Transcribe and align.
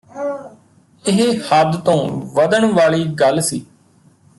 ਇਹ 1.05 1.39
ਹੱਦ 1.41 1.75
ਤੋਂ 1.81 1.95
ਵਧਣ 2.33 2.65
ਵਾਲੀ 2.71 3.03
ਗੱਲ 3.15 3.41
ਸੀ 3.41 3.65